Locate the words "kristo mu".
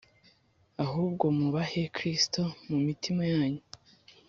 1.95-2.77